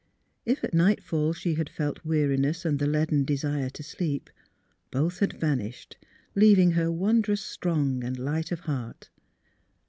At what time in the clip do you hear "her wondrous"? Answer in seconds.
6.71-7.41